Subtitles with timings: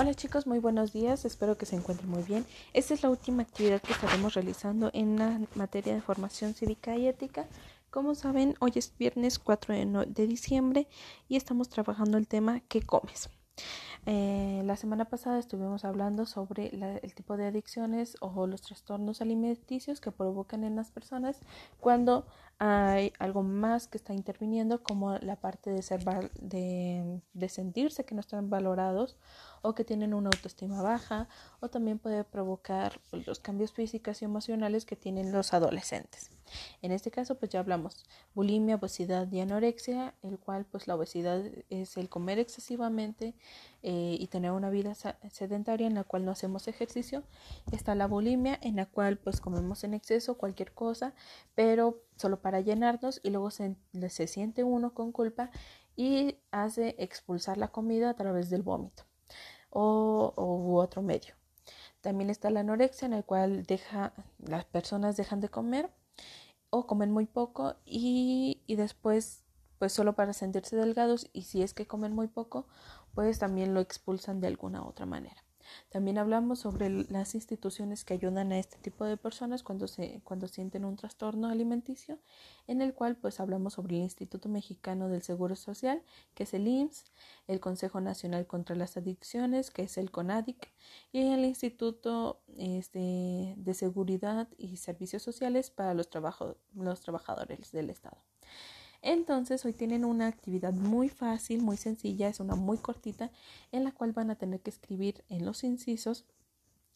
[0.00, 2.46] Hola chicos, muy buenos días, espero que se encuentren muy bien.
[2.72, 7.08] Esta es la última actividad que estaremos realizando en la materia de formación cívica y
[7.08, 7.48] ética.
[7.90, 9.74] Como saben, hoy es viernes 4
[10.06, 10.86] de, diciembre
[11.28, 13.28] y estamos trabajando el tema ¿qué comes?
[14.10, 16.68] Eh, la semana pasada estuvimos hablando sobre
[17.02, 21.40] el tipo de adicciones o los trastornos alimenticios que provocan en las personas
[21.78, 22.26] cuando
[22.58, 26.02] hay algo más que está interviniendo como la parte de, ser
[26.40, 29.16] de, sentirse que no están valorados
[29.62, 31.28] o que tienen una autoestima baja
[31.60, 36.30] o también puede provocar los cambios físicos y emocionales que tienen los adolescentes.
[36.82, 41.44] En este caso pues ya hablamos bulimia, obesidad y anorexia, el cual pues la obesidad
[41.70, 43.34] es el comer excesivamente
[43.82, 44.94] eh, y tener una vida
[45.30, 47.22] sedentaria en la cual no hacemos ejercicio.
[47.70, 51.14] Está la bulimia en la cual pues comemos en exceso cualquier cosa,
[51.54, 53.76] pero solo para llenarnos y luego se,
[54.08, 55.50] se siente uno con culpa
[55.96, 59.04] y hace expulsar la comida a través del vómito
[59.70, 61.34] o, u otro medio.
[62.00, 65.90] También está la anorexia en el cual deja, las personas dejan de comer
[66.70, 69.44] o comen muy poco y, y después
[69.78, 72.66] pues solo para sentirse delgados y si es que comen muy poco
[73.14, 75.42] pues también lo expulsan de alguna otra manera.
[75.90, 80.48] También hablamos sobre las instituciones que ayudan a este tipo de personas cuando, se, cuando
[80.48, 82.18] sienten un trastorno alimenticio,
[82.66, 86.02] en el cual pues hablamos sobre el Instituto Mexicano del Seguro Social,
[86.34, 87.12] que es el IMSS,
[87.46, 90.68] el Consejo Nacional contra las Adicciones, que es el CONADIC,
[91.12, 96.08] y el Instituto este, de Seguridad y Servicios Sociales para los,
[96.74, 98.18] los trabajadores del Estado.
[99.02, 103.30] Entonces hoy tienen una actividad muy fácil, muy sencilla, es una muy cortita,
[103.72, 106.26] en la cual van a tener que escribir en los incisos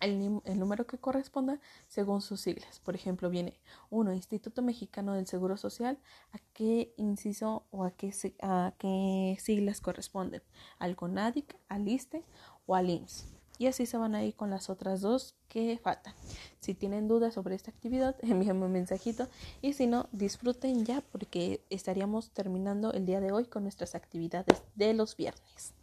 [0.00, 2.80] el, número que corresponda según sus siglas.
[2.80, 3.58] Por ejemplo, viene
[3.90, 5.98] uno, Instituto Mexicano del Seguro Social,
[6.32, 10.42] ¿a qué inciso o a qué, a qué siglas corresponden?
[10.78, 12.24] ¿Al CONADIC, al ISTE
[12.66, 13.35] o al IMSS?
[13.58, 16.14] Y así se van a ir con las otras dos que faltan.
[16.60, 19.28] Si tienen dudas sobre esta actividad, envíenme un mensajito.
[19.62, 24.62] Y si no, disfruten ya porque estaríamos terminando el día de hoy con nuestras actividades
[24.74, 25.74] de los viernes.